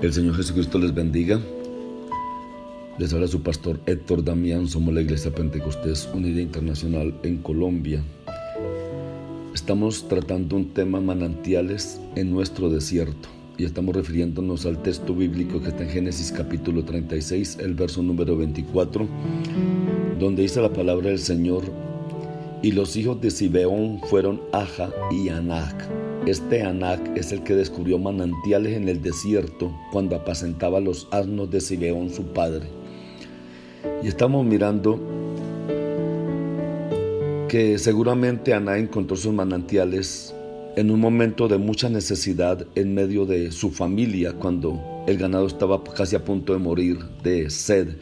El 0.00 0.12
Señor 0.12 0.36
Jesucristo 0.36 0.78
les 0.78 0.94
bendiga. 0.94 1.40
Les 2.98 3.12
habla 3.12 3.26
su 3.26 3.42
pastor 3.42 3.80
Héctor 3.86 4.22
Damián. 4.22 4.68
Somos 4.68 4.94
la 4.94 5.00
Iglesia 5.00 5.32
Pentecostés 5.32 6.08
Unida 6.14 6.40
Internacional 6.40 7.12
en 7.24 7.38
Colombia. 7.38 8.00
Estamos 9.52 10.06
tratando 10.06 10.54
un 10.54 10.72
tema 10.72 11.00
manantiales 11.00 12.00
en 12.14 12.30
nuestro 12.30 12.70
desierto 12.70 13.28
y 13.56 13.64
estamos 13.64 13.96
refiriéndonos 13.96 14.66
al 14.66 14.80
texto 14.84 15.16
bíblico 15.16 15.60
que 15.60 15.70
está 15.70 15.82
en 15.82 15.90
Génesis 15.90 16.30
capítulo 16.30 16.84
36, 16.84 17.58
el 17.60 17.74
verso 17.74 18.00
número 18.00 18.36
24, 18.36 19.08
donde 20.20 20.42
dice 20.42 20.62
la 20.62 20.72
palabra 20.72 21.08
del 21.08 21.18
Señor, 21.18 21.64
y 22.62 22.70
los 22.70 22.94
hijos 22.96 23.20
de 23.20 23.32
Sibeón 23.32 24.00
fueron 24.08 24.40
Aja 24.52 24.90
y 25.10 25.28
Anac 25.28 26.07
este 26.28 26.62
Anak 26.62 27.16
es 27.16 27.32
el 27.32 27.42
que 27.42 27.54
descubrió 27.54 27.98
manantiales 27.98 28.76
en 28.76 28.88
el 28.88 29.02
desierto 29.02 29.72
cuando 29.92 30.16
apacentaba 30.16 30.80
los 30.80 31.08
asnos 31.10 31.50
de 31.50 31.60
Sibeón 31.60 32.10
su 32.10 32.24
padre. 32.32 32.66
Y 34.02 34.08
estamos 34.08 34.44
mirando 34.44 35.00
que 37.48 37.78
seguramente 37.78 38.52
Aná 38.52 38.78
encontró 38.78 39.16
sus 39.16 39.32
manantiales 39.32 40.34
en 40.76 40.90
un 40.90 41.00
momento 41.00 41.48
de 41.48 41.58
mucha 41.58 41.88
necesidad 41.88 42.66
en 42.74 42.94
medio 42.94 43.26
de 43.26 43.50
su 43.50 43.70
familia 43.70 44.32
cuando 44.34 44.80
el 45.06 45.18
ganado 45.18 45.46
estaba 45.46 45.82
casi 45.82 46.14
a 46.14 46.24
punto 46.24 46.52
de 46.52 46.58
morir 46.58 46.98
de 47.22 47.50
sed. 47.50 47.96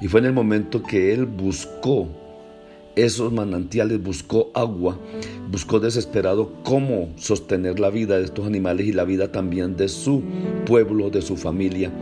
Y 0.00 0.08
fue 0.08 0.20
en 0.20 0.26
el 0.26 0.32
momento 0.32 0.82
que 0.82 1.12
él 1.12 1.26
buscó 1.26 2.08
esos 2.96 3.32
manantiales, 3.32 4.02
buscó 4.02 4.50
agua, 4.54 4.98
buscó 5.50 5.80
desesperado 5.80 6.52
cómo 6.62 7.10
sostener 7.16 7.80
la 7.80 7.90
vida 7.90 8.18
de 8.18 8.24
estos 8.24 8.46
animales 8.46 8.86
y 8.86 8.92
la 8.92 9.04
vida 9.04 9.32
también 9.32 9.76
de 9.76 9.88
su 9.88 10.22
pueblo, 10.66 11.10
de 11.10 11.22
su 11.22 11.36
familia. 11.36 11.92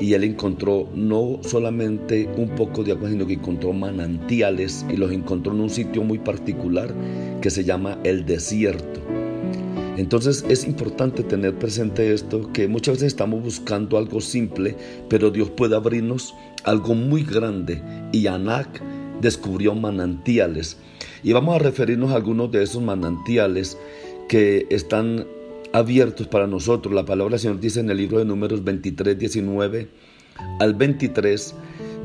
Y 0.00 0.12
él 0.12 0.24
encontró 0.24 0.88
no 0.94 1.38
solamente 1.42 2.28
un 2.36 2.50
poco 2.50 2.84
de 2.84 2.92
agua, 2.92 3.08
sino 3.08 3.26
que 3.26 3.34
encontró 3.34 3.72
manantiales 3.72 4.84
y 4.92 4.96
los 4.96 5.10
encontró 5.10 5.52
en 5.52 5.60
un 5.60 5.70
sitio 5.70 6.02
muy 6.02 6.18
particular 6.18 6.94
que 7.40 7.50
se 7.50 7.64
llama 7.64 7.98
el 8.04 8.26
desierto. 8.26 9.00
Entonces 9.96 10.44
es 10.50 10.66
importante 10.66 11.22
tener 11.22 11.58
presente 11.58 12.12
esto, 12.12 12.52
que 12.52 12.68
muchas 12.68 12.96
veces 12.96 13.08
estamos 13.08 13.42
buscando 13.42 13.96
algo 13.96 14.20
simple, 14.20 14.76
pero 15.08 15.30
Dios 15.30 15.48
puede 15.48 15.74
abrirnos 15.74 16.34
algo 16.64 16.94
muy 16.94 17.22
grande. 17.22 17.82
Y 18.12 18.26
Anak 18.26 18.82
descubrió 19.20 19.74
manantiales. 19.74 20.78
Y 21.22 21.32
vamos 21.32 21.56
a 21.56 21.58
referirnos 21.58 22.12
a 22.12 22.16
algunos 22.16 22.50
de 22.52 22.62
esos 22.62 22.82
manantiales 22.82 23.78
que 24.28 24.66
están 24.70 25.26
abiertos 25.72 26.26
para 26.26 26.46
nosotros. 26.46 26.94
La 26.94 27.04
palabra 27.04 27.32
del 27.32 27.40
Señor 27.40 27.60
dice 27.60 27.80
en 27.80 27.90
el 27.90 27.98
libro 27.98 28.18
de 28.18 28.24
Números 28.24 28.64
23, 28.64 29.18
19 29.18 29.88
al 30.60 30.74
23, 30.74 31.54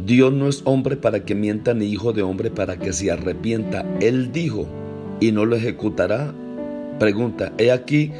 Dios 0.05 0.33
no 0.33 0.47
es 0.47 0.61
hombre 0.65 0.95
para 0.95 1.25
que 1.25 1.35
mienta 1.35 1.73
ni 1.73 1.85
hijo 1.85 2.13
de 2.13 2.21
hombre 2.21 2.49
para 2.49 2.77
que 2.77 2.93
se 2.93 3.11
arrepienta. 3.11 3.85
Él 3.99 4.31
dijo 4.31 4.67
y 5.19 5.31
no 5.31 5.45
lo 5.45 5.55
ejecutará. 5.55 6.33
Pregunta, 6.99 7.53
he 7.57 7.71
aquí 7.71 8.11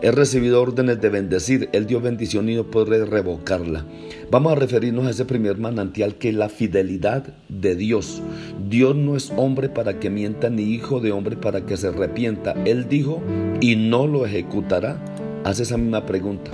He 0.00 0.12
recibido 0.12 0.62
órdenes 0.62 1.00
de 1.00 1.08
bendecir. 1.08 1.68
Él 1.72 1.86
dio 1.86 2.00
bendición 2.00 2.48
y 2.48 2.54
no 2.54 2.64
podré 2.70 3.04
revocarla. 3.04 3.84
Vamos 4.30 4.52
a 4.52 4.54
referirnos 4.54 5.06
a 5.06 5.10
ese 5.10 5.24
primer 5.24 5.58
manantial 5.58 6.14
que 6.14 6.28
es 6.28 6.36
la 6.36 6.48
fidelidad 6.48 7.34
de 7.48 7.74
Dios. 7.74 8.22
Dios 8.68 8.94
no 8.94 9.16
es 9.16 9.32
hombre 9.36 9.68
para 9.68 9.98
que 9.98 10.08
mienta 10.08 10.50
ni 10.50 10.62
hijo 10.62 11.00
de 11.00 11.10
hombre 11.10 11.36
para 11.36 11.66
que 11.66 11.76
se 11.76 11.88
arrepienta. 11.88 12.52
Él 12.64 12.88
dijo 12.88 13.20
y 13.60 13.74
no 13.74 14.06
lo 14.06 14.24
ejecutará. 14.24 15.02
Hace 15.44 15.64
esa 15.64 15.76
misma 15.76 16.06
pregunta. 16.06 16.52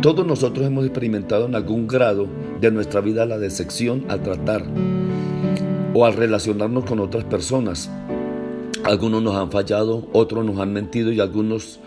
Todos 0.00 0.24
nosotros 0.24 0.64
hemos 0.64 0.84
experimentado 0.84 1.46
en 1.46 1.56
algún 1.56 1.88
grado 1.88 2.28
de 2.60 2.70
nuestra 2.70 3.00
vida 3.00 3.26
la 3.26 3.38
decepción 3.38 4.04
al 4.08 4.22
tratar 4.22 4.64
o 5.94 6.06
al 6.06 6.14
relacionarnos 6.14 6.84
con 6.84 7.00
otras 7.00 7.24
personas. 7.24 7.90
Algunos 8.84 9.22
nos 9.22 9.34
han 9.34 9.50
fallado, 9.50 10.08
otros 10.12 10.44
nos 10.44 10.60
han 10.60 10.72
mentido 10.72 11.10
y 11.10 11.18
algunos 11.18 11.80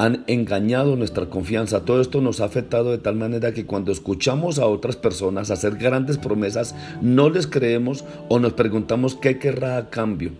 han 0.00 0.24
engañado 0.28 0.96
nuestra 0.96 1.26
confianza. 1.26 1.84
Todo 1.84 2.00
esto 2.00 2.22
nos 2.22 2.40
ha 2.40 2.46
afectado 2.46 2.90
de 2.90 2.96
tal 2.96 3.16
manera 3.16 3.52
que 3.52 3.66
cuando 3.66 3.92
escuchamos 3.92 4.58
a 4.58 4.64
otras 4.64 4.96
personas 4.96 5.50
hacer 5.50 5.76
grandes 5.76 6.16
promesas, 6.16 6.74
no 7.02 7.28
les 7.28 7.46
creemos 7.46 8.06
o 8.30 8.38
nos 8.38 8.54
preguntamos 8.54 9.14
qué 9.14 9.38
querrá 9.38 9.76
a 9.76 9.90
cambio. 9.90 10.30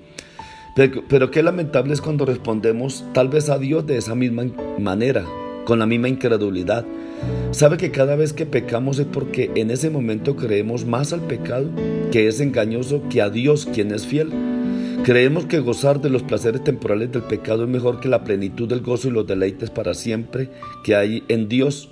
Pero, 0.74 1.30
qué 1.30 1.42
lamentable 1.42 1.92
es 1.92 2.00
cuando 2.00 2.24
respondemos 2.24 3.04
tal 3.12 3.28
vez 3.28 3.50
a 3.50 3.58
Dios 3.58 3.86
de 3.86 3.98
esa 3.98 4.14
misma 4.14 4.44
manera, 4.78 5.26
con 5.66 5.78
la 5.78 5.84
misma 5.84 6.08
incredulidad. 6.08 6.86
Sabe 7.50 7.76
que 7.76 7.90
cada 7.90 8.16
vez 8.16 8.32
que 8.32 8.46
pecamos 8.46 8.98
es 8.98 9.06
porque 9.06 9.50
en 9.56 9.70
ese 9.70 9.90
momento 9.90 10.36
creemos 10.36 10.86
más 10.86 11.12
al 11.12 11.20
pecado, 11.20 11.68
que 12.10 12.28
es 12.28 12.40
engañoso, 12.40 13.02
que 13.10 13.20
a 13.20 13.28
Dios, 13.28 13.68
quien 13.70 13.92
es 13.92 14.06
fiel. 14.06 14.30
Creemos 15.02 15.46
que 15.46 15.60
gozar 15.60 16.02
de 16.02 16.10
los 16.10 16.22
placeres 16.22 16.62
temporales 16.62 17.10
del 17.10 17.22
pecado 17.22 17.64
es 17.64 17.70
mejor 17.70 18.00
que 18.00 18.08
la 18.08 18.22
plenitud 18.22 18.68
del 18.68 18.82
gozo 18.82 19.08
y 19.08 19.10
los 19.10 19.26
deleites 19.26 19.70
para 19.70 19.94
siempre 19.94 20.50
que 20.84 20.94
hay 20.94 21.24
en 21.28 21.48
Dios. 21.48 21.88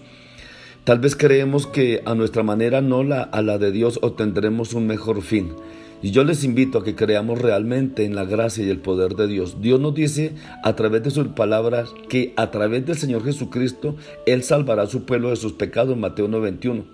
Tal 0.85 0.99
vez 0.99 1.17
creemos 1.17 1.67
que 1.67 2.03
a 2.05 2.15
nuestra 2.15 2.43
manera, 2.43 2.83
no 2.83 3.03
la, 3.03 3.23
a 3.23 3.41
la 3.41 3.57
de 3.57 3.73
Dios, 3.73 3.99
obtendremos 4.03 4.75
un 4.75 4.87
mejor 4.87 5.23
fin. 5.23 5.55
Y 6.03 6.11
yo 6.11 6.23
les 6.23 6.45
invito 6.45 6.79
a 6.79 6.85
que 6.85 6.95
creamos 6.95 7.41
realmente 7.41 8.05
en 8.05 8.15
la 8.15 8.27
gracia 8.27 8.63
y 8.65 8.69
el 8.69 8.79
poder 8.79 9.15
de 9.15 9.27
Dios. 9.27 9.63
Dios 9.63 9.81
nos 9.81 9.95
dice 9.95 10.35
a 10.63 10.77
través 10.77 11.03
de 11.03 11.11
sus 11.11 11.29
palabras 11.29 11.91
que 12.11 12.35
a 12.37 12.51
través 12.51 12.85
del 12.85 12.97
Señor 12.97 13.25
Jesucristo 13.25 13.97
Él 14.27 14.43
salvará 14.43 14.83
a 14.83 14.87
su 14.87 15.07
pueblo 15.07 15.31
de 15.31 15.37
sus 15.37 15.55
pecados. 15.55 15.97
Mateo 15.97 16.29
9:21. 16.29 16.85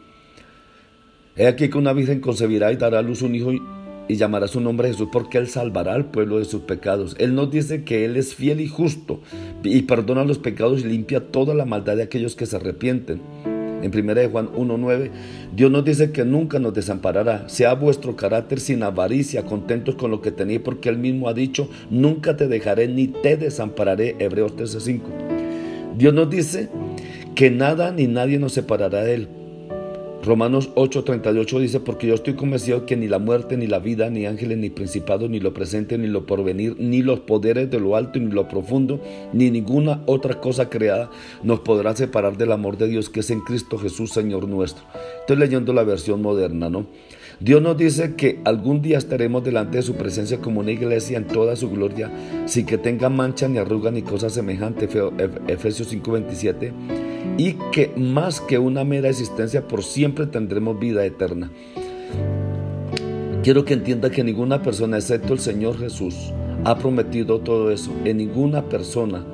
He 1.37 1.49
aquí 1.49 1.69
que 1.69 1.77
una 1.77 1.93
virgen 1.93 2.21
concebirá 2.21 2.71
y 2.71 2.77
dará 2.77 3.01
a 3.01 3.03
luz 3.03 3.21
un 3.21 3.35
hijo 3.35 3.51
y 4.09 4.17
llamará 4.17 4.49
su 4.49 4.61
nombre 4.61 4.89
Jesús 4.89 5.09
porque 5.11 5.39
Él 5.39 5.49
salvará 5.49 5.95
al 5.95 6.07
pueblo 6.07 6.39
de 6.39 6.45
sus 6.45 6.63
pecados. 6.63 7.17
Él 7.19 7.35
nos 7.35 7.51
dice 7.51 7.85
que 7.85 8.05
Él 8.05 8.17
es 8.17 8.35
fiel 8.35 8.61
y 8.61 8.69
justo 8.69 9.21
y 9.63 9.83
perdona 9.83 10.25
los 10.25 10.39
pecados 10.39 10.81
y 10.81 10.85
limpia 10.85 11.21
toda 11.31 11.55
la 11.55 11.65
maldad 11.65 11.97
de 11.97 12.03
aquellos 12.03 12.37
que 12.37 12.47
se 12.47 12.57
arrepienten. 12.57 13.21
En 13.83 13.95
1 13.95 14.31
Juan 14.31 14.49
1.9, 14.49 15.11
Dios 15.55 15.71
nos 15.71 15.85
dice 15.85 16.11
que 16.11 16.25
nunca 16.25 16.59
nos 16.59 16.73
desamparará. 16.73 17.49
Sea 17.51 17.75
vuestro 17.75 18.17
carácter 18.17 18.59
sin 18.59 18.83
avaricia, 18.83 19.45
contentos 19.45 19.97
con 19.97 20.11
lo 20.11 20.23
que 20.23 20.31
tenéis, 20.31 20.61
porque 20.61 20.89
Él 20.89 20.97
mismo 20.97 21.29
ha 21.29 21.35
dicho, 21.35 21.69
nunca 21.91 22.35
te 22.35 22.49
dejaré 22.49 22.89
ni 22.89 23.09
te 23.09 23.37
desampararé. 23.37 24.17
Hebreos 24.19 24.57
13.5. 24.57 25.01
Dios 25.99 26.15
nos 26.15 26.31
dice 26.31 26.71
que 27.35 27.51
nada 27.51 27.93
ni 27.93 28.07
nadie 28.07 28.39
nos 28.39 28.53
separará 28.53 29.05
de 29.05 29.15
Él 29.15 29.29
Romanos 30.25 30.71
8:38 30.75 31.61
dice, 31.61 31.81
porque 31.81 32.07
yo 32.07 32.15
estoy 32.15 32.33
convencido 32.33 32.87
que 32.87 32.97
ni 32.97 33.09
la 33.09 33.19
muerte, 33.19 33.59
ni 33.59 33.67
la 33.67 33.79
vida, 33.79 34.09
ni 34.09 34.25
ángeles, 34.25 34.57
ni 34.57 34.71
principados, 34.71 35.29
ni 35.29 35.39
lo 35.39 35.53
presente, 35.53 35.99
ni 35.99 36.07
lo 36.07 36.25
porvenir, 36.25 36.77
ni 36.79 37.03
los 37.03 37.21
poderes 37.21 37.71
de 37.71 37.79
lo 37.79 37.95
alto, 37.95 38.19
ni 38.19 38.31
lo 38.31 38.49
profundo, 38.49 39.01
ni 39.35 39.51
ninguna 39.51 40.03
otra 40.07 40.41
cosa 40.41 40.71
creada 40.71 41.11
nos 41.43 41.61
podrá 41.61 41.95
separar 41.95 42.39
del 42.39 42.53
amor 42.53 42.79
de 42.79 42.89
Dios 42.89 43.11
que 43.11 43.21
es 43.21 43.31
en 43.31 43.41
Cristo 43.41 43.77
Jesús, 43.77 44.13
Señor 44.13 44.49
nuestro. 44.49 44.85
Estoy 45.21 45.37
leyendo 45.37 45.75
la 45.75 45.85
versión 45.85 46.23
moderna, 46.23 46.71
¿no? 46.71 46.87
Dios 47.41 47.61
nos 47.61 47.77
dice 47.77 48.15
que 48.15 48.41
algún 48.45 48.81
día 48.81 48.97
estaremos 48.97 49.45
delante 49.45 49.77
de 49.77 49.83
su 49.83 49.95
presencia 49.95 50.39
como 50.39 50.61
una 50.61 50.71
iglesia 50.71 51.19
en 51.19 51.27
toda 51.27 51.55
su 51.55 51.69
gloria, 51.69 52.11
sin 52.47 52.65
que 52.65 52.79
tenga 52.79 53.11
mancha 53.11 53.47
ni 53.47 53.59
arruga 53.59 53.91
ni 53.91 54.01
cosa 54.01 54.31
semejante, 54.31 54.89
Efesios 55.49 55.93
5:27 55.93 57.14
y 57.37 57.55
que 57.73 57.93
más 57.97 58.41
que 58.41 58.59
una 58.59 58.85
mera 58.85 59.09
existencia 59.09 59.67
por 59.67 59.83
siempre 59.83 60.27
tendremos 60.27 60.79
vida 60.79 61.05
eterna. 61.05 61.51
Quiero 63.43 63.65
que 63.65 63.75
entienda 63.75 64.11
que 64.11 64.25
ninguna 64.25 64.63
persona, 64.63 64.97
excepto 64.97 65.35
el 65.35 65.39
Señor 65.39 65.79
Jesús, 65.79 66.33
ha 66.65 66.79
prometido 66.79 67.41
todo 67.41 67.71
eso. 67.71 67.93
En 68.05 68.17
ninguna 68.17 68.69
persona, 68.69 69.25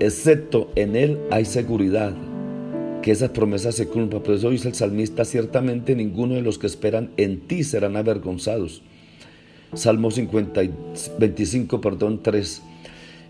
excepto 0.00 0.70
en 0.74 0.96
Él, 0.96 1.18
hay 1.30 1.44
seguridad. 1.44 2.12
que 3.02 3.10
esas 3.10 3.30
promesas 3.30 3.74
se 3.74 3.88
cumplan. 3.88 4.22
Por 4.22 4.34
eso 4.36 4.50
dice 4.50 4.68
el 4.68 4.74
salmista, 4.74 5.24
ciertamente 5.24 5.96
ninguno 5.96 6.34
de 6.34 6.42
los 6.42 6.58
que 6.58 6.68
esperan 6.68 7.10
en 7.16 7.40
ti 7.40 7.64
serán 7.64 7.96
avergonzados. 7.96 8.82
Salmo 9.74 10.10
50, 10.10 10.60
25, 11.18 11.80
perdón, 11.80 12.20
3. 12.22 12.62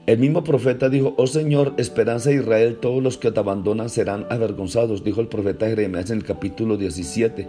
El 0.05 0.19
mismo 0.19 0.43
profeta 0.43 0.89
dijo, 0.89 1.15
oh 1.17 1.29
Señor, 1.29 1.75
esperanza 1.77 2.31
de 2.31 2.37
Israel, 2.37 2.79
todos 2.81 3.01
los 3.01 3.19
que 3.19 3.31
te 3.31 3.39
abandonan 3.39 3.89
serán 3.89 4.27
avergonzados, 4.31 5.05
dijo 5.05 5.21
el 5.21 5.29
profeta 5.29 5.69
Jeremías 5.69 6.11
en 6.11 6.19
el 6.19 6.25
capítulo 6.25 6.77
17. 6.77 7.47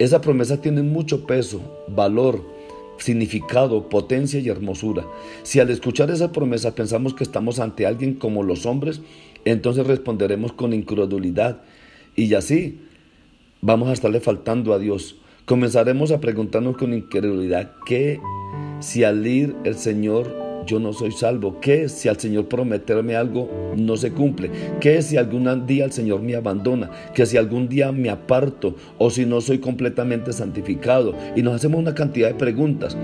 Esa 0.00 0.20
promesa 0.20 0.60
tiene 0.60 0.82
mucho 0.82 1.28
peso, 1.28 1.84
valor, 1.86 2.44
significado, 2.98 3.88
potencia 3.88 4.40
y 4.40 4.48
hermosura. 4.48 5.04
Si 5.44 5.60
al 5.60 5.70
escuchar 5.70 6.10
esa 6.10 6.32
promesa 6.32 6.74
pensamos 6.74 7.14
que 7.14 7.22
estamos 7.22 7.60
ante 7.60 7.86
alguien 7.86 8.14
como 8.14 8.42
los 8.42 8.66
hombres, 8.66 9.00
entonces 9.44 9.86
responderemos 9.86 10.52
con 10.52 10.72
incredulidad 10.72 11.62
y 12.16 12.34
así 12.34 12.80
vamos 13.60 13.88
a 13.88 13.92
estarle 13.92 14.18
faltando 14.18 14.74
a 14.74 14.80
Dios. 14.80 15.20
Comenzaremos 15.44 16.10
a 16.10 16.18
preguntarnos 16.18 16.76
con 16.76 16.94
incredulidad, 16.94 17.70
¿qué 17.86 18.20
si 18.80 19.04
al 19.04 19.24
ir 19.24 19.54
el 19.62 19.76
Señor 19.76 20.41
yo 20.66 20.78
no 20.78 20.92
soy 20.92 21.12
salvo? 21.12 21.60
¿Qué 21.60 21.88
si 21.88 22.08
al 22.08 22.18
Señor 22.18 22.46
prometerme 22.46 23.16
algo 23.16 23.48
no 23.76 23.96
se 23.96 24.12
cumple? 24.12 24.50
¿Qué 24.80 25.02
si 25.02 25.16
algún 25.16 25.66
día 25.66 25.84
el 25.84 25.92
Señor 25.92 26.22
me 26.22 26.34
abandona? 26.34 26.90
¿Qué 27.14 27.26
si 27.26 27.36
algún 27.36 27.68
día 27.68 27.92
me 27.92 28.10
aparto? 28.10 28.74
¿O 28.98 29.10
si 29.10 29.26
no 29.26 29.40
soy 29.40 29.58
completamente 29.58 30.32
santificado? 30.32 31.14
Y 31.36 31.42
nos 31.42 31.54
hacemos 31.54 31.80
una 31.80 31.94
cantidad 31.94 32.28
de 32.28 32.34
preguntas. 32.34 32.96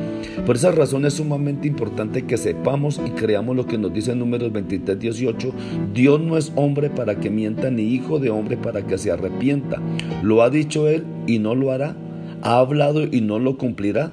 Por 0.46 0.56
esa 0.56 0.72
razón 0.72 1.05
es 1.05 1.14
sumamente 1.14 1.69
importante 1.69 2.26
que 2.26 2.37
sepamos 2.37 3.00
y 3.05 3.10
creamos 3.10 3.56
lo 3.56 3.66
que 3.66 3.78
nos 3.78 3.93
dice 3.93 4.12
en 4.12 4.20
números 4.20 4.52
23, 4.52 4.99
18. 4.99 5.52
Dios 5.94 6.20
no 6.20 6.37
es 6.37 6.52
hombre 6.56 6.90
para 6.90 7.19
que 7.20 7.31
mienta, 7.31 7.70
ni 7.70 7.82
hijo 7.82 8.19
de 8.19 8.31
hombre 8.31 8.56
para 8.56 8.87
que 8.87 8.99
se 8.99 9.10
arrepienta. 9.10 9.81
Lo 10.22 10.43
ha 10.43 10.50
dicho 10.50 10.88
Él 10.88 11.05
y 11.26 11.38
no 11.38 11.55
lo 11.55 11.72
hará. 11.72 11.96
Ha 12.43 12.58
hablado 12.58 13.02
y 13.05 13.20
no 13.20 13.38
lo 13.38 13.58
cumplirá. 13.58 14.12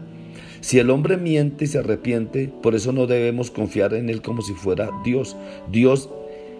Si 0.66 0.80
el 0.80 0.90
hombre 0.90 1.18
miente 1.18 1.66
y 1.66 1.68
se 1.68 1.78
arrepiente, 1.78 2.52
por 2.64 2.74
eso 2.74 2.92
no 2.92 3.06
debemos 3.06 3.52
confiar 3.52 3.94
en 3.94 4.10
él 4.10 4.24
como 4.24 4.42
si 4.42 4.56
fuera 4.56 4.90
Dios. 5.04 5.38
Dios 5.72 6.10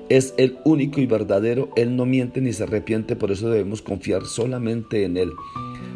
es 0.10 0.36
el 0.38 0.60
único 0.64 1.02
y 1.02 1.08
verdadero, 1.08 1.70
Él 1.76 1.96
no 1.96 2.06
miente 2.06 2.40
ni 2.40 2.54
se 2.54 2.62
arrepiente, 2.62 3.16
por 3.16 3.32
eso 3.32 3.50
debemos 3.50 3.82
confiar 3.82 4.28
solamente 4.28 5.06
en 5.06 5.18
Él. 5.18 5.32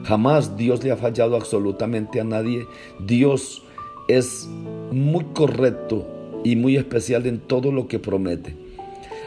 Jamás 0.05 0.57
Dios 0.57 0.83
le 0.83 0.89
ha 0.89 0.97
fallado 0.97 1.35
absolutamente 1.35 2.19
a 2.19 2.23
nadie. 2.23 2.65
Dios 3.05 3.61
es 4.07 4.49
muy 4.91 5.25
correcto 5.35 6.07
y 6.43 6.55
muy 6.55 6.77
especial 6.77 7.27
en 7.27 7.37
todo 7.37 7.71
lo 7.71 7.87
que 7.87 7.99
promete. 7.99 8.55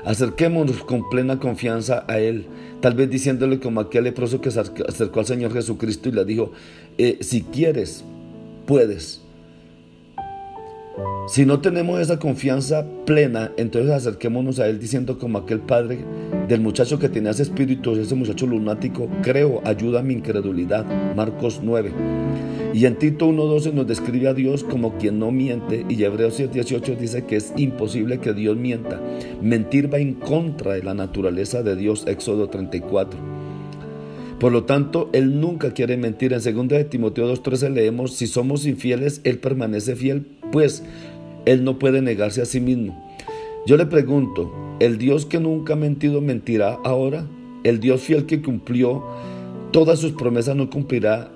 Acerquémonos 0.04 0.82
con 0.82 1.08
plena 1.08 1.38
confianza 1.38 2.04
a 2.08 2.18
Él, 2.18 2.46
tal 2.80 2.94
vez 2.94 3.08
diciéndole 3.08 3.60
como 3.60 3.78
aquel 3.78 4.02
leproso 4.02 4.40
que 4.40 4.50
se 4.50 4.58
acercó 4.58 5.20
al 5.20 5.26
Señor 5.26 5.52
Jesucristo 5.52 6.08
y 6.08 6.12
le 6.12 6.24
dijo, 6.24 6.50
eh, 6.98 7.18
si 7.20 7.42
quieres, 7.42 8.04
puedes. 8.66 9.22
Si 11.28 11.46
no 11.46 11.60
tenemos 11.60 12.00
esa 12.00 12.18
confianza 12.18 12.84
plena, 13.06 13.52
entonces 13.56 13.92
acerquémonos 13.92 14.58
a 14.58 14.68
Él 14.68 14.78
diciendo 14.78 15.18
como 15.18 15.38
aquel 15.38 15.60
padre 15.60 16.00
del 16.48 16.60
muchacho 16.60 16.98
que 16.98 17.08
tenía 17.08 17.30
ese 17.30 17.44
espíritu, 17.44 17.92
ese 17.92 18.14
muchacho 18.14 18.46
lunático, 18.46 19.08
creo, 19.22 19.62
ayuda 19.64 20.00
a 20.00 20.02
mi 20.02 20.14
incredulidad. 20.14 20.84
Marcos 21.14 21.60
9. 21.62 21.92
Y 22.74 22.86
en 22.86 22.96
Tito 22.96 23.28
1.12 23.28 23.72
nos 23.72 23.86
describe 23.86 24.28
a 24.28 24.34
Dios 24.34 24.64
como 24.64 24.96
quien 24.98 25.18
no 25.18 25.30
miente 25.30 25.84
y 25.88 26.02
Hebreos 26.02 26.40
7.18 26.40 26.96
dice 26.96 27.24
que 27.24 27.36
es 27.36 27.52
imposible 27.56 28.18
que 28.18 28.32
Dios 28.32 28.56
mienta. 28.56 29.00
Mentir 29.40 29.92
va 29.92 29.98
en 29.98 30.14
contra 30.14 30.72
de 30.72 30.82
la 30.82 30.94
naturaleza 30.94 31.62
de 31.62 31.76
Dios, 31.76 32.04
Éxodo 32.06 32.48
34. 32.48 33.41
Por 34.42 34.50
lo 34.50 34.64
tanto, 34.64 35.08
Él 35.12 35.40
nunca 35.40 35.72
quiere 35.72 35.96
mentir. 35.96 36.32
En 36.32 36.40
2 36.42 36.66
de 36.66 36.84
Timoteo 36.84 37.32
2.13 37.32 37.70
leemos, 37.70 38.16
si 38.16 38.26
somos 38.26 38.66
infieles, 38.66 39.20
Él 39.22 39.38
permanece 39.38 39.94
fiel, 39.94 40.26
pues 40.50 40.82
Él 41.44 41.62
no 41.62 41.78
puede 41.78 42.02
negarse 42.02 42.42
a 42.42 42.44
sí 42.44 42.58
mismo. 42.58 43.08
Yo 43.66 43.76
le 43.76 43.86
pregunto, 43.86 44.52
¿el 44.80 44.98
Dios 44.98 45.26
que 45.26 45.38
nunca 45.38 45.74
ha 45.74 45.76
mentido 45.76 46.20
mentirá 46.20 46.76
ahora? 46.82 47.24
¿El 47.62 47.78
Dios 47.78 48.00
fiel 48.00 48.26
que 48.26 48.42
cumplió 48.42 49.04
todas 49.70 50.00
sus 50.00 50.10
promesas 50.10 50.56
no 50.56 50.70
cumplirá 50.70 51.30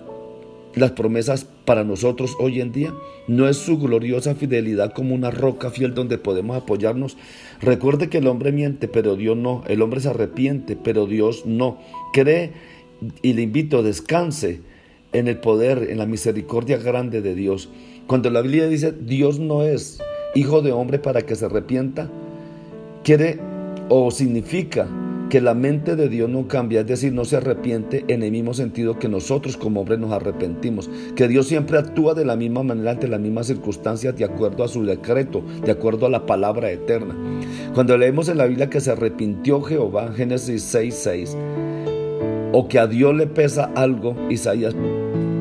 las 0.75 0.91
promesas 0.91 1.47
para 1.65 1.85
nosotros 1.85 2.37
hoy 2.41 2.61
en 2.61 2.73
día? 2.73 2.93
¿No 3.29 3.49
es 3.49 3.57
su 3.57 3.79
gloriosa 3.79 4.35
fidelidad 4.35 4.93
como 4.93 5.15
una 5.15 5.31
roca 5.31 5.71
fiel 5.71 5.95
donde 5.95 6.19
podemos 6.19 6.57
apoyarnos? 6.57 7.17
Recuerde 7.61 8.09
que 8.09 8.19
el 8.19 8.27
hombre 8.27 8.51
miente, 8.51 8.89
pero 8.89 9.15
Dios 9.15 9.37
no. 9.37 9.63
El 9.69 9.81
hombre 9.81 10.01
se 10.01 10.09
arrepiente, 10.09 10.75
pero 10.75 11.07
Dios 11.07 11.47
no. 11.47 11.79
Cree 12.13 12.76
y 13.23 13.33
le 13.33 13.43
invito, 13.43 13.83
descanse 13.83 14.61
en 15.13 15.29
el 15.29 15.39
poder, 15.39 15.89
en 15.91 15.99
la 15.99 16.07
misericordia 16.07 16.79
grande 16.79 17.23
de 17.23 17.35
Dios. 17.35 17.69
Cuando 18.07 18.31
la 18.31 18.43
Biblia 18.43 18.69
dice 18.69 18.93
Dios 18.93 19.39
no 19.39 19.63
es 19.63 19.99
hijo 20.35 20.63
de 20.63 20.73
hombre 20.73 20.99
para 20.99 21.23
que 21.23 21.35
se 21.35 21.47
arrepienta, 21.47 22.11
quiere 23.03 23.39
o 23.89 24.11
significa 24.11 24.89
que 25.31 25.41
la 25.41 25.55
mente 25.55 25.97
de 25.97 26.09
Dios 26.09 26.31
no 26.31 26.47
cambia, 26.47 26.81
es 26.81 26.87
decir, 26.87 27.13
no 27.13 27.25
se 27.25 27.37
arrepiente 27.37 28.05
en 28.09 28.23
el 28.23 28.31
mismo 28.31 28.55
sentido 28.55 28.99
que 28.99 29.09
nosotros 29.09 29.57
como 29.57 29.81
hombres 29.81 29.99
nos 29.99 30.13
arrepentimos, 30.13 30.89
que 31.17 31.27
Dios 31.27 31.49
siempre 31.49 31.79
actúa 31.79 32.15
de 32.15 32.25
la 32.25 32.37
misma 32.37 32.63
manera 32.63 32.93
ante 32.93 33.09
las 33.09 33.21
mismas 33.21 33.49
circunstancias 33.49 34.17
de 34.17 34.25
acuerdo 34.25 34.63
a 34.63 34.69
su 34.69 34.85
decreto, 34.85 35.43
de 35.65 35.73
acuerdo 35.73 36.07
a 36.07 36.11
la 36.11 36.27
palabra 36.27 36.71
eterna. 36.71 37.17
Cuando 37.75 37.99
leemos 37.99 38.29
en 38.29 38.39
la 38.39 38.47
Biblia 38.47 38.71
que 38.71 38.81
se 38.81 38.93
arrepintió 38.93 39.63
Jehová, 39.63 40.13
Génesis 40.13 40.63
6, 40.63 40.95
6, 40.95 41.37
o 42.59 42.69
que 42.69 42.79
a 42.79 42.87
Dios 42.87 43.15
le 43.15 43.27
pesa 43.27 43.71
algo, 43.75 44.17
Isaías 44.31 44.75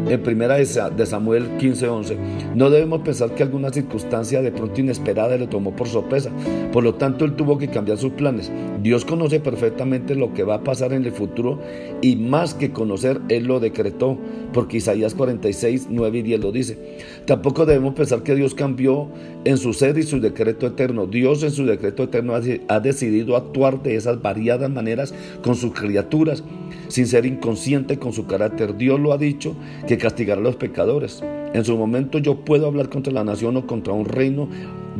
en 0.07 0.21
primera 0.21 0.57
de 0.57 1.05
Samuel 1.05 1.57
15:11, 1.57 2.15
no 2.53 2.69
debemos 2.69 3.01
pensar 3.01 3.33
que 3.33 3.41
alguna 3.41 3.71
circunstancia 3.71 4.41
de 4.43 4.51
pronto 4.51 4.79
inesperada 4.79 5.35
le 5.35 5.47
tomó 5.47 5.75
por 5.75 5.87
sorpresa. 5.87 6.29
Por 6.71 6.83
lo 6.83 6.93
tanto, 6.93 7.25
él 7.25 7.35
tuvo 7.35 7.57
que 7.57 7.69
cambiar 7.69 7.97
sus 7.97 8.11
planes. 8.11 8.51
Dios 8.83 9.03
conoce 9.03 9.39
perfectamente 9.39 10.13
lo 10.13 10.33
que 10.33 10.43
va 10.43 10.55
a 10.55 10.63
pasar 10.63 10.93
en 10.93 11.05
el 11.05 11.11
futuro 11.11 11.59
y 12.01 12.17
más 12.17 12.53
que 12.53 12.71
conocer, 12.71 13.19
él 13.29 13.45
lo 13.45 13.59
decretó, 13.59 14.17
porque 14.53 14.77
Isaías 14.77 15.15
46, 15.15 15.87
9 15.89 16.19
y 16.19 16.21
10 16.21 16.39
lo 16.39 16.51
dice. 16.51 16.77
Tampoco 17.25 17.65
debemos 17.65 17.95
pensar 17.95 18.21
que 18.21 18.35
Dios 18.35 18.53
cambió 18.53 19.07
en 19.43 19.57
su 19.57 19.73
ser 19.73 19.97
y 19.97 20.03
su 20.03 20.19
decreto 20.19 20.67
eterno. 20.67 21.07
Dios 21.07 21.41
en 21.41 21.51
su 21.51 21.65
decreto 21.65 22.03
eterno 22.03 22.35
ha 22.35 22.79
decidido 22.79 23.35
actuar 23.37 23.81
de 23.81 23.95
esas 23.95 24.21
variadas 24.21 24.69
maneras 24.69 25.15
con 25.41 25.55
sus 25.55 25.73
criaturas, 25.73 26.43
sin 26.87 27.07
ser 27.07 27.25
inconsciente 27.25 27.99
con 27.99 28.13
su 28.13 28.25
carácter. 28.25 28.77
Dios 28.77 28.99
lo 28.99 29.13
ha 29.13 29.17
dicho 29.17 29.55
que 29.87 29.97
castigar 29.97 30.37
a 30.37 30.41
los 30.41 30.55
pecadores. 30.55 31.23
En 31.53 31.63
su 31.63 31.77
momento 31.77 32.19
yo 32.19 32.43
puedo 32.43 32.67
hablar 32.67 32.89
contra 32.89 33.13
la 33.13 33.23
nación 33.23 33.57
o 33.57 33.67
contra 33.67 33.93
un 33.93 34.05
reino 34.05 34.49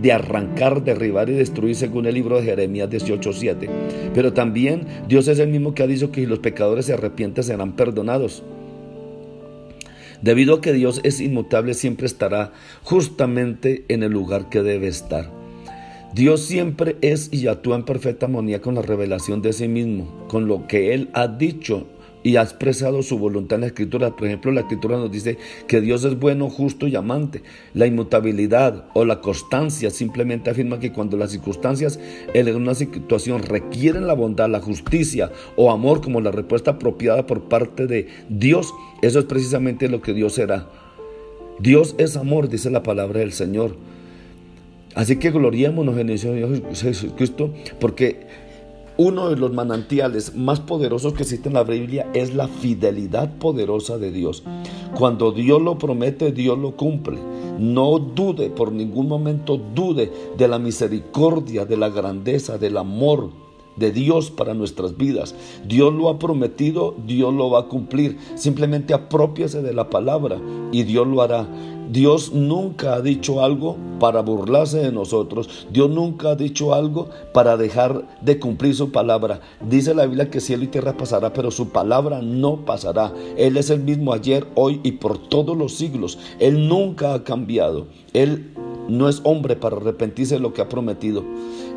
de 0.01 0.12
arrancar, 0.12 0.84
derribar 0.84 1.30
y 1.30 1.34
destruir 1.34 1.75
según 1.75 2.06
el 2.06 2.16
libro 2.16 2.38
de 2.38 2.44
Jeremías 2.44 2.89
18:7. 2.89 3.70
Pero 4.13 4.34
también 4.34 4.86
Dios 5.08 5.28
es 5.28 5.39
el 5.39 5.50
mismo 5.50 5.74
que 5.74 5.84
ha 5.84 5.88
dicho 5.88 6.12
que 6.12 6.22
si 6.22 6.28
los 6.28 6.39
pecadores 6.39 6.86
se 6.86 6.94
arrepienten 6.94 7.44
serán 7.44 7.74
perdonados. 7.74 8.44
Debido 10.22 10.56
a 10.56 10.62
que 10.62 10.74
Dios 10.74 11.01
es 11.04 11.20
inmutable, 11.20 11.74
siempre 11.74 12.08
estará 12.08 12.54
justamente 12.84 13.86
en 13.89 14.01
el 14.04 14.12
lugar 14.12 14.50
que 14.50 14.63
debe 14.63 14.88
estar. 14.88 15.35
Dios 16.15 16.39
siempre 16.39 16.95
es 17.01 17.27
y 17.34 17.45
actúa 17.48 17.75
en 17.75 17.84
perfecta 17.84 18.27
armonía 18.27 18.62
con 18.62 18.75
la 18.75 18.81
revelación 18.81 19.41
de 19.41 19.51
sí 19.51 19.67
mismo, 19.67 20.25
con 20.29 20.48
lo 20.48 20.65
que 20.65 20.93
Él 20.93 21.10
ha 21.12 21.27
dicho 21.27 21.88
y 22.24 22.38
ha 22.38 22.41
expresado 22.41 23.03
su 23.03 23.19
voluntad 23.19 23.55
en 23.57 23.62
la 23.62 23.67
escritura. 23.67 24.15
Por 24.15 24.27
ejemplo, 24.27 24.53
la 24.53 24.62
escritura 24.62 24.95
nos 24.95 25.12
dice 25.12 25.38
que 25.67 25.81
Dios 25.81 26.05
es 26.05 26.17
bueno, 26.17 26.50
justo 26.50 26.88
y 26.88 26.95
amante. 26.95 27.43
La 27.74 27.86
inmutabilidad 27.86 28.86
o 28.93 29.03
la 29.03 29.19
constancia 29.19 29.89
simplemente 29.89 30.50
afirma 30.50 30.79
que 30.79 30.93
cuando 30.93 31.17
las 31.17 31.31
circunstancias 31.31 32.00
en 32.34 32.55
una 32.55 32.75
situación 32.75 33.43
requieren 33.43 34.07
la 34.07 34.13
bondad, 34.13 34.48
la 34.48 34.62
justicia 34.62 35.34
o 35.57 35.69
amor 35.69 36.00
como 36.00 36.22
la 36.22 36.31
respuesta 36.31 36.72
apropiada 36.72 37.27
por 37.27 37.50
parte 37.50 37.88
de 37.88 38.07
Dios, 38.29 38.74
eso 39.01 39.19
es 39.19 39.25
precisamente 39.25 39.89
lo 39.89 40.01
que 40.01 40.13
Dios 40.13 40.36
será. 40.36 40.69
Dios 41.60 41.93
es 41.98 42.15
amor, 42.15 42.48
dice 42.48 42.69
la 42.69 42.84
palabra 42.84 43.19
del 43.19 43.34
Señor. 43.34 43.75
Así 44.96 45.18
que 45.18 45.30
gloriémonos 45.30 45.98
en 45.98 46.10
el 46.10 46.18
Señor 46.18 46.74
Jesucristo, 46.74 47.52
porque 47.80 48.28
uno 48.98 49.30
de 49.30 49.36
los 49.36 49.52
manantiales 49.52 50.36
más 50.36 50.62
poderosos 50.62 51.14
que 51.14 51.24
existe 51.24 51.50
en 51.50 51.56
la 51.56 51.64
Biblia 51.64 52.10
es 52.14 52.34
la 52.34 52.48
fidelidad 52.48 53.30
poderosa 53.38 53.98
de 53.98 54.12
Dios. 54.12 54.44
Cuando 54.98 55.34
Dios 55.34 55.62
lo 55.62 55.78
promete, 55.78 56.32
Dios 56.32 56.58
lo 56.58 56.78
cumple. 56.78 57.20
No 57.60 58.00
dude, 58.00 58.50
por 58.50 58.72
ningún 58.72 59.10
momento 59.10 59.58
dude 59.58 60.12
de 60.38 60.48
la 60.48 60.60
misericordia, 60.60 61.66
de 61.66 61.75
la 61.75 61.90
grandeza, 61.90 62.58
del 62.58 62.78
amor 62.78 63.45
de 63.75 63.91
Dios 63.91 64.32
para 64.32 64.53
nuestras 64.53 64.98
vidas. 64.98 65.36
Dios 65.67 65.94
lo 65.94 66.10
ha 66.10 66.20
prometido, 66.20 66.96
Dios 67.05 67.34
lo 67.34 67.50
va 67.50 67.62
a 67.62 67.67
cumplir. 67.67 68.17
Simplemente 68.36 68.94
apropiase 68.94 69.62
de 69.62 69.74
la 69.74 69.89
palabra 69.89 70.39
y 70.72 70.84
Dios 70.84 71.08
lo 71.08 71.22
hará. 71.22 71.48
Dios 71.91 72.34
nunca 72.34 72.96
ha 72.96 73.01
dicho 73.01 73.44
algo 73.44 73.77
para 74.00 74.22
burlarse 74.22 74.79
de 74.79 74.91
nosotros. 74.91 75.67
Dios 75.72 75.89
nunca 75.89 76.29
ha 76.29 76.36
dicho 76.36 76.74
algo 76.74 77.10
para 77.34 77.58
dejar 77.58 78.08
de 78.22 78.39
cumplir 78.39 78.75
su 78.75 78.91
palabra. 78.91 79.41
Dice 79.70 79.94
la 79.94 80.05
Biblia 80.05 80.29
que 80.29 80.39
cielo 80.39 80.63
y 80.63 80.67
tierra 80.67 80.98
pasará, 80.98 81.34
pero 81.34 81.51
su 81.51 81.70
palabra 81.70 82.22
no 82.22 82.65
pasará. 82.65 83.13
Él 83.38 83.58
es 83.58 83.70
el 83.70 83.82
mismo 83.82 84.13
ayer, 84.13 84.48
hoy 84.55 84.79
y 84.84 84.94
por 84.94 85.17
todos 85.17 85.55
los 85.55 85.75
siglos. 85.75 86.17
Él 86.39 86.67
nunca 86.67 87.13
ha 87.13 87.24
cambiado. 87.24 87.88
Él 88.13 88.55
no 88.88 89.10
es 89.10 89.22
hombre 89.24 89.56
para 89.56 89.77
arrepentirse 89.77 90.36
de 90.36 90.42
lo 90.42 90.54
que 90.54 90.62
ha 90.62 90.70
prometido. 90.70 91.24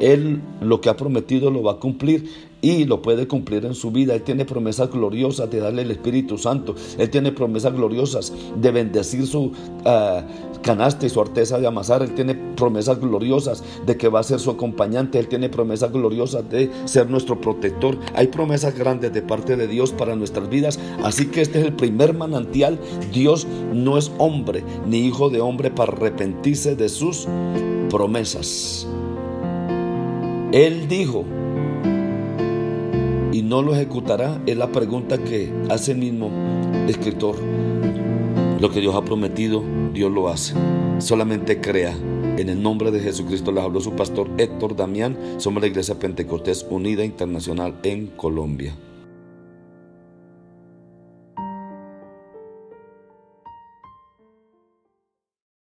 Él 0.01 0.41
lo 0.61 0.81
que 0.81 0.89
ha 0.89 0.97
prometido 0.97 1.51
lo 1.51 1.63
va 1.63 1.73
a 1.73 1.77
cumplir 1.77 2.48
y 2.61 2.85
lo 2.85 3.03
puede 3.03 3.29
cumplir 3.29 3.65
en 3.65 3.75
su 3.75 3.91
vida. 3.91 4.15
Él 4.15 4.23
tiene 4.23 4.45
promesas 4.45 4.91
gloriosas 4.91 5.51
de 5.51 5.61
darle 5.61 5.83
el 5.83 5.91
Espíritu 5.91 6.39
Santo. 6.39 6.75
Él 6.99 7.11
tiene 7.11 7.33
promesas 7.33 7.73
gloriosas 7.73 8.33
de 8.57 8.71
bendecir 8.71 9.27
su 9.27 9.53
ah, 9.85 10.25
canasta 10.63 11.07
y 11.07 11.09
su 11.09 11.21
arteza 11.21 11.59
de 11.59 11.67
amasar. 11.67 12.03
Él 12.03 12.15
tiene 12.15 12.35
promesas 12.35 13.01
gloriosas 13.01 13.63
de 13.87 13.97
que 13.97 14.09
va 14.09 14.21
a 14.21 14.25
ser 14.25 14.41
su 14.41 14.51
acompañante. 14.51 15.19
Él 15.19 15.29
tiene 15.29 15.49
promesas 15.49 15.93
gloriosas 15.93 16.49
de 16.51 16.71
ser 16.85 17.09
nuestro 17.09 17.41
protector. 17.41 17.99
Hay 18.15 18.29
promesas 18.29 18.77
grandes 18.77 19.13
de 19.13 19.23
parte 19.23 19.57
de 19.57 19.69
Dios 19.69 19.93
para 19.93 20.17
nuestras 20.17 20.49
vidas. 20.49 20.79
Así 21.03 21.27
que 21.27 21.43
este 21.43 21.61
es 21.61 21.67
el 21.67 21.75
primer 21.75 22.15
manantial. 22.15 22.79
Dios 23.13 23.47
no 23.73 23.99
es 23.99 24.11
hombre 24.19 24.65
ni 24.87 25.07
hijo 25.07 25.31
de 25.31 25.41
hombre 25.41 25.71
para 25.71 25.93
arrepentirse 25.93 26.75
de 26.75 26.89
sus 26.89 27.27
promesas. 27.89 28.87
Él 30.53 30.89
dijo, 30.89 31.25
y 33.39 33.43
no 33.43 33.63
lo 33.63 33.73
ejecutará, 33.73 34.43
es 34.47 34.57
la 34.57 34.73
pregunta 34.73 35.17
que 35.17 35.53
hace 35.71 35.93
el 35.93 35.99
mismo 35.99 36.29
escritor. 36.89 37.37
Lo 38.61 38.69
que 38.73 38.81
Dios 38.81 38.97
ha 38.97 39.05
prometido, 39.05 39.63
Dios 39.95 40.11
lo 40.11 40.29
hace. 40.29 40.55
Solamente 40.99 41.61
crea. 41.61 41.97
En 42.37 42.49
el 42.49 42.61
nombre 42.61 42.91
de 42.91 42.99
Jesucristo 42.99 43.53
les 43.53 43.63
habló 43.63 43.81
su 43.81 43.93
pastor 43.93 44.29
Héctor 44.39 44.75
Damián. 44.75 45.17
Somos 45.37 45.63
la 45.63 45.69
Iglesia 45.69 46.01
Pentecostés 46.01 46.67
Unida 46.69 47.05
Internacional 47.05 47.77
en 47.85 48.09
Colombia. 48.09 48.75